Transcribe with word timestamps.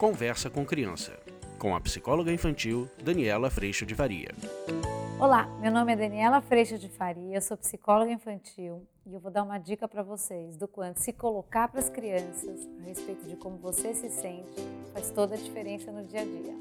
Conversa 0.00 0.48
com 0.48 0.64
Criança, 0.64 1.20
com 1.58 1.76
a 1.76 1.80
psicóloga 1.82 2.32
infantil 2.32 2.88
Daniela 3.04 3.50
Freixo 3.50 3.84
de 3.84 3.94
Faria. 3.94 4.30
Olá, 5.20 5.44
meu 5.60 5.70
nome 5.70 5.92
é 5.92 5.96
Daniela 5.96 6.40
Freixo 6.40 6.78
de 6.78 6.88
Faria, 6.88 7.36
eu 7.36 7.40
sou 7.42 7.54
psicóloga 7.54 8.10
infantil 8.10 8.88
e 9.04 9.12
eu 9.12 9.20
vou 9.20 9.30
dar 9.30 9.42
uma 9.42 9.58
dica 9.58 9.86
para 9.86 10.02
vocês 10.02 10.56
do 10.56 10.66
quanto 10.66 11.00
se 11.00 11.12
colocar 11.12 11.68
para 11.68 11.80
as 11.80 11.90
crianças 11.90 12.66
a 12.80 12.84
respeito 12.84 13.28
de 13.28 13.36
como 13.36 13.58
você 13.58 13.92
se 13.92 14.08
sente 14.08 14.66
faz 14.94 15.10
toda 15.10 15.34
a 15.34 15.38
diferença 15.38 15.92
no 15.92 16.02
dia 16.06 16.22
a 16.22 16.24
dia. 16.24 16.54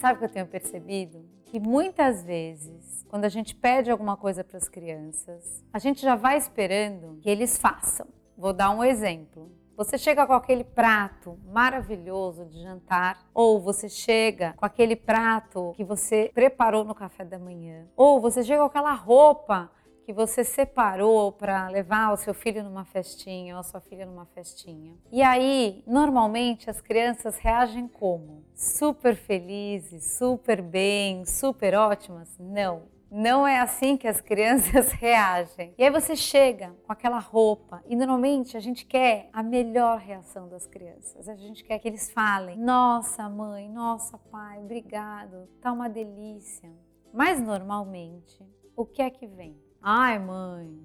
Sabe 0.00 0.14
o 0.14 0.18
que 0.20 0.24
eu 0.24 0.30
tenho 0.30 0.46
percebido? 0.46 1.22
Que 1.44 1.60
muitas 1.60 2.24
vezes, 2.24 2.97
quando 3.08 3.24
a 3.24 3.28
gente 3.28 3.54
pede 3.54 3.90
alguma 3.90 4.16
coisa 4.16 4.44
para 4.44 4.58
as 4.58 4.68
crianças, 4.68 5.64
a 5.72 5.78
gente 5.78 6.00
já 6.02 6.14
vai 6.14 6.36
esperando 6.36 7.18
que 7.20 7.30
eles 7.30 7.58
façam. 7.58 8.06
Vou 8.36 8.52
dar 8.52 8.70
um 8.70 8.84
exemplo. 8.84 9.50
Você 9.76 9.96
chega 9.96 10.26
com 10.26 10.32
aquele 10.32 10.64
prato 10.64 11.38
maravilhoso 11.46 12.44
de 12.44 12.60
jantar, 12.60 13.24
ou 13.32 13.60
você 13.60 13.88
chega 13.88 14.52
com 14.56 14.66
aquele 14.66 14.96
prato 14.96 15.72
que 15.76 15.84
você 15.84 16.30
preparou 16.34 16.84
no 16.84 16.94
café 16.94 17.24
da 17.24 17.38
manhã, 17.38 17.86
ou 17.96 18.20
você 18.20 18.42
chega 18.42 18.60
com 18.60 18.66
aquela 18.66 18.92
roupa 18.92 19.70
que 20.04 20.12
você 20.12 20.42
separou 20.42 21.30
para 21.30 21.68
levar 21.68 22.12
o 22.12 22.16
seu 22.16 22.32
filho 22.32 22.64
numa 22.64 22.84
festinha 22.84 23.54
ou 23.54 23.60
a 23.60 23.62
sua 23.62 23.78
filha 23.78 24.06
numa 24.06 24.24
festinha. 24.24 24.96
E 25.12 25.22
aí, 25.22 25.84
normalmente 25.86 26.70
as 26.70 26.80
crianças 26.80 27.36
reagem 27.38 27.86
como? 27.86 28.42
Super 28.54 29.14
felizes, 29.14 30.16
super 30.16 30.62
bem, 30.62 31.24
super 31.24 31.74
ótimas? 31.74 32.34
Não. 32.38 32.97
Não 33.10 33.46
é 33.46 33.58
assim 33.58 33.96
que 33.96 34.06
as 34.06 34.20
crianças 34.20 34.92
reagem. 35.00 35.74
E 35.78 35.82
aí 35.82 35.90
você 35.90 36.14
chega 36.14 36.76
com 36.86 36.92
aquela 36.92 37.18
roupa 37.18 37.82
e 37.86 37.96
normalmente 37.96 38.56
a 38.56 38.60
gente 38.60 38.84
quer 38.84 39.30
a 39.32 39.42
melhor 39.42 39.98
reação 39.98 40.46
das 40.48 40.66
crianças. 40.66 41.28
A 41.28 41.34
gente 41.34 41.64
quer 41.64 41.78
que 41.78 41.88
eles 41.88 42.10
falem: 42.10 42.58
"Nossa, 42.58 43.28
mãe, 43.28 43.68
nossa, 43.68 44.18
pai, 44.30 44.58
obrigado. 44.58 45.48
Tá 45.60 45.72
uma 45.72 45.88
delícia". 45.88 46.70
Mas 47.12 47.40
normalmente, 47.40 48.44
o 48.76 48.84
que 48.84 49.00
é 49.00 49.08
que 49.08 49.26
vem? 49.26 49.58
Ai, 49.80 50.18
mãe, 50.18 50.78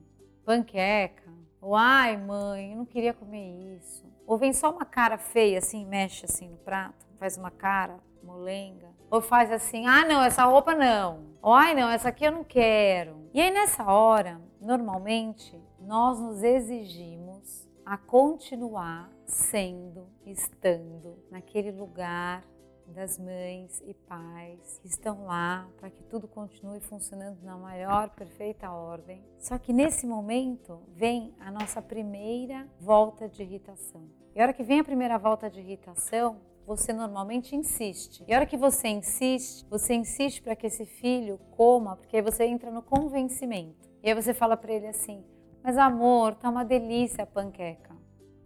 panqueca. 0.46 1.32
Ou 1.60 1.76
ai, 1.76 2.16
mãe, 2.18 2.72
eu 2.72 2.78
não 2.78 2.86
queria 2.86 3.14
comer 3.14 3.76
isso. 3.76 4.06
Ou 4.26 4.38
vem 4.38 4.54
só 4.54 4.72
uma 4.72 4.86
cara 4.86 5.18
feia 5.18 5.58
assim, 5.58 5.86
mexe 5.86 6.26
assim 6.26 6.50
no 6.50 6.58
prato, 6.58 7.06
faz 7.18 7.38
uma 7.38 7.52
cara 7.52 8.00
molenga. 8.24 8.90
Ou 9.10 9.22
faz 9.22 9.52
assim, 9.52 9.86
ah, 9.86 10.06
não, 10.06 10.24
essa 10.24 10.44
roupa 10.46 10.74
não. 10.74 11.34
Ou 11.42 11.54
ai, 11.54 11.76
não, 11.76 11.90
essa 11.90 12.10
aqui 12.10 12.26
eu 12.26 12.32
não 12.32 12.44
quero. 12.44 13.30
E 13.34 13.42
aí 13.42 13.52
nessa 13.52 13.86
hora, 13.92 14.42
normalmente, 14.60 15.60
nós 15.80 16.20
nos 16.20 16.42
exigimos 16.42 17.68
a 17.86 17.98
continuar 17.98 19.12
sendo, 19.26 20.08
estando 20.26 21.18
naquele 21.30 21.72
lugar 21.72 22.44
das 22.88 23.18
mães 23.18 23.82
e 23.86 23.94
pais 23.94 24.80
que 24.82 24.88
estão 24.88 25.26
lá 25.26 25.68
para 25.78 25.90
que 25.90 26.04
tudo 26.04 26.28
continue 26.28 26.80
funcionando 26.80 27.42
na 27.42 27.58
maior 27.58 28.10
perfeita 28.10 28.72
ordem. 28.72 29.24
Só 29.40 29.58
que 29.58 29.74
nesse 29.74 30.06
momento 30.06 30.82
vem 30.90 31.34
a 31.40 31.52
nossa 31.52 31.82
primeira 31.82 32.68
volta 32.80 33.28
de 33.28 33.42
irritação. 33.42 34.08
E 34.36 34.40
a 34.40 34.44
hora 34.44 34.54
que 34.54 34.64
vem 34.64 34.80
a 34.80 34.84
primeira 34.84 35.18
volta 35.18 35.50
de 35.50 35.60
irritação, 35.60 36.42
você 36.66 36.94
normalmente 36.94 37.56
insiste. 37.56 38.24
E 38.28 38.34
a 38.34 38.38
hora 38.38 38.46
que 38.46 38.58
você 38.58 38.88
insiste, 38.88 39.66
você 39.70 39.94
insiste 39.94 40.42
para 40.42 40.56
que 40.56 40.68
esse 40.68 40.86
filho 40.86 41.38
coma, 41.52 41.96
porque 41.96 42.18
aí 42.18 42.22
você 42.22 42.46
entra 42.46 42.72
no 42.72 42.82
convencimento. 42.82 43.90
E 44.02 44.10
aí 44.10 44.16
você 44.16 44.34
fala 44.34 44.56
para 44.58 44.74
ele 44.74 44.88
assim: 44.88 45.24
"Mas 45.64 45.78
amor, 45.78 46.36
tá 46.36 46.50
uma 46.50 46.64
delícia 46.64 47.24
a 47.24 47.28
panqueca" 47.28 47.94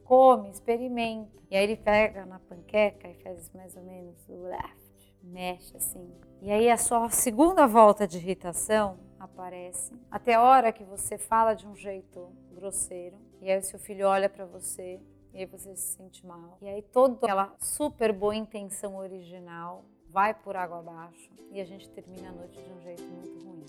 come, 0.08 0.50
experimenta. 0.50 1.38
E 1.52 1.56
aí 1.56 1.64
ele 1.64 1.76
pega 1.76 2.26
na 2.26 2.40
panqueca 2.40 3.08
e 3.10 3.16
faz 3.16 3.52
mais 3.54 3.76
ou 3.76 3.84
menos 3.84 4.28
o 4.28 4.44
left, 4.44 5.16
mexe 5.22 5.76
assim. 5.76 6.10
E 6.42 6.50
aí 6.50 6.70
a 6.70 6.78
sua 6.78 7.10
segunda 7.10 7.68
volta 7.68 8.08
de 8.08 8.18
irritação 8.18 8.98
aparece. 9.20 9.94
Até 10.10 10.36
a 10.36 10.42
hora 10.42 10.72
que 10.72 10.84
você 10.84 11.18
fala 11.18 11.54
de 11.54 11.68
um 11.68 11.76
jeito 11.76 12.30
grosseiro, 12.54 13.18
e 13.42 13.52
aí 13.52 13.60
o 13.60 13.64
seu 13.64 13.78
filho 13.78 14.08
olha 14.08 14.30
para 14.30 14.46
você 14.46 15.00
e 15.34 15.40
aí 15.40 15.46
você 15.46 15.76
se 15.76 15.96
sente 15.96 16.26
mal. 16.26 16.58
E 16.62 16.68
aí 16.68 16.82
toda 16.82 17.16
aquela 17.16 17.56
super 17.60 18.12
boa 18.12 18.36
intenção 18.36 18.98
original 18.98 19.86
vai 20.10 20.34
por 20.34 20.56
água 20.56 20.80
abaixo 20.80 21.30
e 21.52 21.62
a 21.62 21.66
gente 21.66 21.90
termina 21.90 22.30
a 22.30 22.32
noite 22.32 22.62
de 22.62 22.72
um 22.72 22.82
jeito 22.82 23.04
muito 23.04 23.46
ruim. 23.46 23.66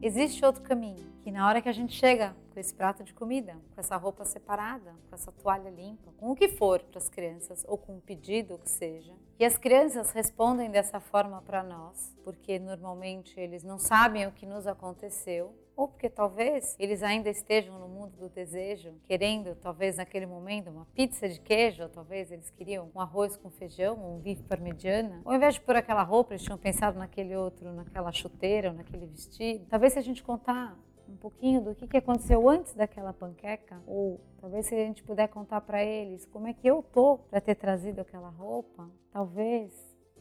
Existe 0.00 0.44
outro 0.44 0.62
caminho, 0.62 1.07
que 1.28 1.32
na 1.32 1.46
hora 1.46 1.60
que 1.60 1.68
a 1.68 1.72
gente 1.72 1.94
chega 1.94 2.34
com 2.54 2.58
esse 2.58 2.72
prato 2.72 3.04
de 3.04 3.12
comida, 3.12 3.52
com 3.74 3.78
essa 3.78 3.98
roupa 3.98 4.24
separada, 4.24 4.94
com 5.10 5.14
essa 5.14 5.30
toalha 5.30 5.68
limpa, 5.68 6.10
com 6.16 6.30
o 6.30 6.34
que 6.34 6.48
for 6.48 6.80
para 6.80 6.96
as 6.96 7.10
crianças 7.10 7.66
ou 7.68 7.76
com 7.76 7.96
um 7.96 8.00
pedido 8.00 8.56
que 8.56 8.70
seja, 8.70 9.12
e 9.38 9.44
as 9.44 9.58
crianças 9.58 10.10
respondem 10.12 10.70
dessa 10.70 10.98
forma 11.00 11.42
para 11.42 11.62
nós, 11.62 12.16
porque 12.24 12.58
normalmente 12.58 13.38
eles 13.38 13.62
não 13.62 13.78
sabem 13.78 14.26
o 14.26 14.32
que 14.32 14.46
nos 14.46 14.66
aconteceu, 14.66 15.54
ou 15.76 15.86
porque 15.86 16.08
talvez 16.08 16.74
eles 16.78 17.02
ainda 17.02 17.28
estejam 17.28 17.78
no 17.78 17.88
mundo 17.88 18.16
do 18.16 18.30
desejo, 18.30 18.94
querendo 19.06 19.54
talvez 19.56 19.98
naquele 19.98 20.24
momento 20.24 20.70
uma 20.70 20.86
pizza 20.94 21.28
de 21.28 21.38
queijo, 21.38 21.82
ou 21.82 21.90
talvez 21.90 22.32
eles 22.32 22.48
queriam 22.48 22.90
um 22.94 23.00
arroz 23.00 23.36
com 23.36 23.50
feijão, 23.50 24.16
um 24.16 24.18
bife 24.18 24.42
parmegiana. 24.44 25.20
Ou 25.26 25.30
ao 25.30 25.36
invés 25.36 25.54
de 25.54 25.60
pôr 25.60 25.76
aquela 25.76 26.02
roupa, 26.02 26.32
eles 26.32 26.42
tinham 26.42 26.56
pensado 26.56 26.98
naquele 26.98 27.36
outro, 27.36 27.70
naquela 27.70 28.10
chuteira, 28.10 28.70
ou 28.70 28.74
naquele 28.74 29.06
vestido. 29.06 29.66
Talvez 29.66 29.92
se 29.92 29.98
a 29.98 30.02
gente 30.02 30.22
contar 30.22 30.74
um 31.08 31.16
pouquinho 31.16 31.60
do 31.60 31.74
que, 31.74 31.86
que 31.86 31.96
aconteceu 31.96 32.48
antes 32.48 32.74
daquela 32.74 33.12
panqueca, 33.12 33.82
ou 33.86 34.20
talvez 34.40 34.66
se 34.66 34.74
a 34.74 34.78
gente 34.78 35.02
puder 35.02 35.28
contar 35.28 35.60
para 35.62 35.82
eles 35.82 36.26
como 36.26 36.46
é 36.46 36.52
que 36.52 36.66
eu 36.66 36.82
tô 36.82 37.18
para 37.18 37.40
ter 37.40 37.54
trazido 37.54 38.00
aquela 38.00 38.28
roupa, 38.28 38.90
talvez 39.10 39.72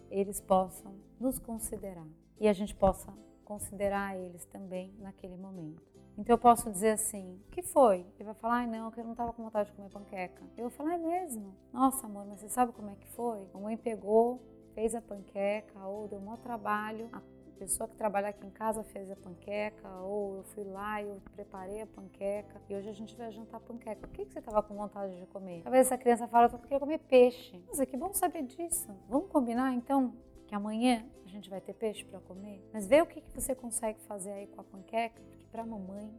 eles 0.10 0.40
possam 0.40 0.96
nos 1.20 1.38
considerar 1.40 2.08
e 2.40 2.48
a 2.48 2.54
gente 2.54 2.74
possa 2.74 3.14
considerar 3.44 4.18
eles 4.18 4.46
também 4.46 4.94
naquele 5.00 5.36
momento. 5.36 5.82
Então 6.18 6.34
eu 6.34 6.38
posso 6.38 6.72
dizer 6.72 6.92
assim: 6.92 7.40
o 7.48 7.52
que 7.52 7.62
foi? 7.62 8.06
Ele 8.16 8.26
vai 8.26 8.34
falar: 8.34 8.56
ai 8.56 8.68
não, 8.68 8.90
que 8.90 9.00
eu 9.00 9.04
não 9.04 9.12
estava 9.12 9.32
com 9.32 9.44
vontade 9.44 9.70
de 9.70 9.76
comer 9.76 9.90
panqueca. 9.90 10.44
Eu 10.58 10.64
vou 10.64 10.70
falar: 10.72 10.96
é 10.96 10.98
mesmo? 10.98 11.56
Nossa, 11.72 12.08
amor, 12.08 12.26
mas 12.26 12.40
você 12.40 12.50
sabe 12.50 12.72
como 12.74 12.90
é 12.90 12.96
que 12.96 13.08
foi? 13.10 13.48
A 13.54 13.58
mãe 13.60 13.78
pegou, 13.78 14.42
fez 14.74 14.96
a 14.96 15.02
panqueca, 15.02 15.80
ou 15.86 16.08
deu 16.08 16.18
um 16.20 16.24
maior 16.24 16.40
trabalho. 16.40 17.08
A 17.14 17.22
pessoa 17.58 17.88
que 17.88 17.96
trabalha 17.96 18.30
aqui 18.30 18.46
em 18.46 18.52
casa 18.52 18.84
fez 18.84 19.10
a 19.12 19.16
panqueca, 19.16 19.90
ou 20.02 20.38
eu 20.38 20.44
fui 20.44 20.64
lá 20.64 21.02
e 21.02 21.10
eu 21.10 21.22
preparei 21.34 21.82
a 21.82 21.88
panqueca, 21.88 22.62
e 22.70 22.76
hoje 22.76 22.90
a 22.90 22.94
gente 22.94 23.16
vai 23.16 23.32
jantar 23.32 23.60
panqueca. 23.60 24.08
O 24.08 24.10
que, 24.10 24.26
que 24.26 24.34
você 24.34 24.40
estava 24.40 24.62
com 24.64 24.76
vontade 24.76 25.20
de 25.20 25.26
comer? 25.28 25.62
Talvez 25.64 25.88
essa 25.88 25.98
criança 25.98 26.28
fale: 26.28 26.54
eu 26.54 26.60
queria 26.60 26.80
comer 26.80 27.00
peixe. 27.00 27.62
Nossa, 27.68 27.86
que 27.86 27.98
bom 27.98 28.14
saber 28.14 28.44
disso. 28.44 28.88
Vamos 29.10 29.30
combinar 29.30 29.74
então? 29.74 30.14
que 30.48 30.56
amanhã 30.56 31.06
a 31.26 31.28
gente 31.28 31.50
vai 31.50 31.60
ter 31.60 31.74
peixe 31.74 32.06
para 32.06 32.20
comer, 32.22 32.64
mas 32.72 32.88
vê 32.88 33.02
o 33.02 33.06
que, 33.06 33.20
que 33.20 33.30
você 33.32 33.54
consegue 33.54 34.00
fazer 34.08 34.32
aí 34.32 34.48
com 34.48 34.62
a 34.62 34.64
panqueca, 34.64 35.22
porque 35.22 35.46
para 35.52 35.62
a 35.62 35.66
mamãe 35.66 36.10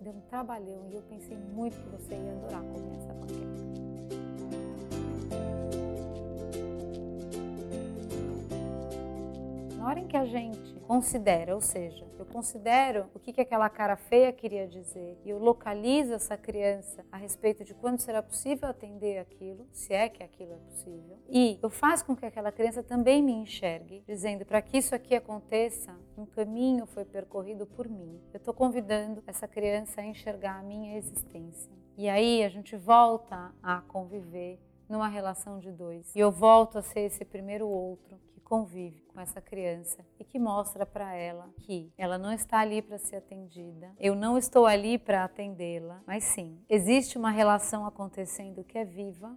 deu 0.00 0.12
um 0.12 0.20
trabalhão 0.20 0.88
e 0.88 0.94
eu 0.94 1.02
pensei 1.02 1.36
muito 1.36 1.76
que 1.76 1.88
você 1.88 2.14
ia 2.14 2.32
adorar 2.32 2.62
comer 2.62 2.96
essa 2.96 3.12
panqueca. 3.12 3.62
Na 9.76 9.88
hora 9.88 9.98
em 9.98 10.06
que 10.06 10.16
a 10.16 10.24
gente 10.24 10.71
considera, 10.82 11.54
ou 11.54 11.60
seja, 11.60 12.06
eu 12.18 12.26
considero 12.26 13.06
o 13.14 13.18
que, 13.18 13.32
que 13.32 13.40
aquela 13.40 13.68
cara 13.70 13.96
feia 13.96 14.32
queria 14.32 14.66
dizer 14.66 15.18
e 15.24 15.30
eu 15.30 15.38
localizo 15.38 16.12
essa 16.12 16.36
criança 16.36 17.04
a 17.10 17.16
respeito 17.16 17.64
de 17.64 17.74
quando 17.74 17.98
será 17.98 18.22
possível 18.22 18.68
atender 18.68 19.18
aquilo, 19.18 19.66
se 19.72 19.92
é 19.92 20.08
que 20.08 20.22
aquilo 20.22 20.52
é 20.52 20.56
possível, 20.56 21.18
e 21.28 21.58
eu 21.62 21.70
faço 21.70 22.04
com 22.04 22.14
que 22.14 22.26
aquela 22.26 22.52
criança 22.52 22.82
também 22.82 23.22
me 23.22 23.32
enxergue, 23.32 24.02
dizendo 24.06 24.44
para 24.44 24.60
que 24.60 24.78
isso 24.78 24.94
aqui 24.94 25.14
aconteça, 25.14 25.96
um 26.16 26.26
caminho 26.26 26.86
foi 26.86 27.04
percorrido 27.04 27.66
por 27.66 27.88
mim. 27.88 28.20
Eu 28.32 28.38
estou 28.38 28.52
convidando 28.52 29.22
essa 29.26 29.48
criança 29.48 30.00
a 30.00 30.04
enxergar 30.04 30.58
a 30.58 30.62
minha 30.62 30.96
existência. 30.96 31.72
E 31.96 32.08
aí 32.08 32.42
a 32.42 32.48
gente 32.48 32.76
volta 32.76 33.52
a 33.62 33.80
conviver 33.82 34.58
numa 34.88 35.08
relação 35.08 35.58
de 35.58 35.70
dois. 35.70 36.14
E 36.14 36.20
eu 36.20 36.30
volto 36.30 36.78
a 36.78 36.82
ser 36.82 37.00
esse 37.00 37.24
primeiro 37.24 37.66
outro 37.66 38.18
convive 38.52 39.00
com 39.08 39.18
essa 39.18 39.40
criança 39.40 40.04
e 40.20 40.24
que 40.24 40.38
mostra 40.38 40.84
para 40.84 41.16
ela 41.16 41.48
que 41.60 41.90
ela 41.96 42.18
não 42.18 42.30
está 42.30 42.58
ali 42.58 42.82
para 42.82 42.98
ser 42.98 43.16
atendida, 43.16 43.90
eu 43.98 44.14
não 44.14 44.36
estou 44.36 44.66
ali 44.66 44.98
para 44.98 45.24
atendê-la, 45.24 46.02
mas 46.06 46.24
sim, 46.24 46.62
existe 46.68 47.16
uma 47.16 47.30
relação 47.30 47.86
acontecendo 47.86 48.62
que 48.62 48.76
é 48.76 48.84
viva 48.84 49.34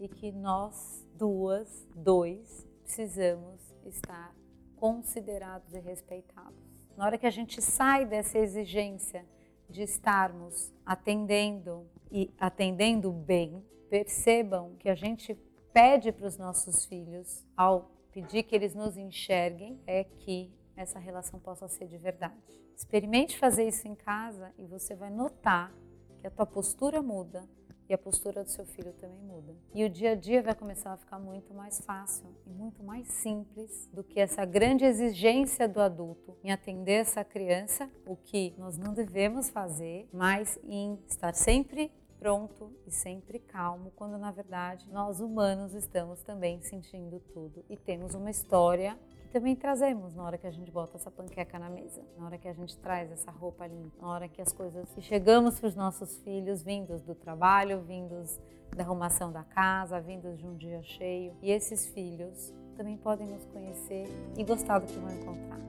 e 0.00 0.08
que 0.08 0.32
nós 0.32 1.06
duas, 1.14 1.86
dois, 1.94 2.66
precisamos 2.82 3.60
estar 3.84 4.34
considerados 4.76 5.74
e 5.74 5.80
respeitados. 5.80 6.58
Na 6.96 7.04
hora 7.04 7.18
que 7.18 7.26
a 7.26 7.30
gente 7.30 7.60
sai 7.60 8.06
dessa 8.06 8.38
exigência 8.38 9.26
de 9.68 9.82
estarmos 9.82 10.72
atendendo 10.86 11.86
e 12.10 12.32
atendendo 12.40 13.12
bem, 13.12 13.62
percebam 13.90 14.74
que 14.78 14.88
a 14.88 14.94
gente 14.94 15.34
pede 15.70 16.10
para 16.12 16.26
os 16.26 16.38
nossos 16.38 16.86
filhos 16.86 17.44
ao 17.54 17.93
pedir 18.14 18.44
que 18.44 18.54
eles 18.54 18.74
nos 18.74 18.96
enxerguem 18.96 19.80
é 19.86 20.04
que 20.04 20.50
essa 20.76 21.00
relação 21.00 21.40
possa 21.40 21.66
ser 21.66 21.88
de 21.88 21.98
verdade. 21.98 22.34
Experimente 22.76 23.36
fazer 23.36 23.66
isso 23.66 23.88
em 23.88 23.94
casa 23.94 24.54
e 24.56 24.64
você 24.64 24.94
vai 24.94 25.10
notar 25.10 25.74
que 26.20 26.26
a 26.26 26.30
tua 26.30 26.46
postura 26.46 27.02
muda, 27.02 27.46
e 27.88 27.92
a 27.92 27.98
postura 27.98 28.42
do 28.42 28.50
seu 28.50 28.64
filho 28.64 28.92
também 28.94 29.20
muda. 29.20 29.54
E 29.74 29.84
o 29.84 29.90
dia 29.90 30.12
a 30.12 30.14
dia 30.14 30.42
vai 30.42 30.54
começar 30.54 30.92
a 30.92 30.96
ficar 30.96 31.18
muito 31.18 31.52
mais 31.52 31.80
fácil 31.80 32.26
e 32.46 32.50
muito 32.50 32.82
mais 32.82 33.06
simples 33.08 33.88
do 33.92 34.02
que 34.02 34.18
essa 34.18 34.44
grande 34.44 34.84
exigência 34.84 35.68
do 35.68 35.80
adulto 35.80 36.36
em 36.42 36.50
atender 36.50 37.00
essa 37.00 37.22
criança, 37.22 37.90
o 38.06 38.16
que 38.16 38.54
nós 38.56 38.78
não 38.78 38.94
devemos 38.94 39.50
fazer, 39.50 40.08
mas 40.12 40.58
em 40.64 40.98
estar 41.06 41.34
sempre 41.34 41.92
pronto 42.24 42.72
e 42.86 42.90
sempre 42.90 43.38
calmo, 43.38 43.92
quando 43.94 44.16
na 44.16 44.30
verdade 44.30 44.90
nós 44.90 45.20
humanos 45.20 45.74
estamos 45.74 46.22
também 46.22 46.58
sentindo 46.62 47.20
tudo 47.20 47.62
e 47.68 47.76
temos 47.76 48.14
uma 48.14 48.30
história 48.30 48.98
também 49.30 49.54
trazemos 49.54 50.14
na 50.14 50.24
hora 50.24 50.38
que 50.38 50.46
a 50.46 50.50
gente 50.50 50.70
bota 50.70 50.96
essa 50.96 51.10
panqueca 51.10 51.58
na 51.58 51.68
mesa, 51.68 52.02
na 52.16 52.24
hora 52.24 52.38
que 52.38 52.48
a 52.48 52.52
gente 52.54 52.78
traz 52.78 53.12
essa 53.12 53.30
roupa 53.30 53.66
limpa, 53.66 54.00
na 54.00 54.08
hora 54.08 54.26
que 54.26 54.40
as 54.40 54.54
coisas 54.54 54.88
que 54.94 55.02
chegamos 55.02 55.60
para 55.60 55.68
os 55.68 55.74
nossos 55.74 56.18
filhos 56.20 56.62
vindos 56.62 57.02
do 57.02 57.14
trabalho, 57.14 57.82
vindos 57.82 58.40
da 58.74 58.84
arrumação 58.84 59.30
da 59.30 59.44
casa, 59.44 60.00
vindos 60.00 60.38
de 60.38 60.46
um 60.46 60.56
dia 60.56 60.82
cheio. 60.82 61.36
E 61.42 61.50
esses 61.50 61.84
filhos 61.88 62.54
também 62.74 62.96
podem 62.96 63.26
nos 63.26 63.44
conhecer 63.46 64.06
e 64.34 64.44
gostar 64.44 64.78
do 64.78 64.86
que 64.86 64.98
vão 64.98 65.12
encontrar. 65.12 65.60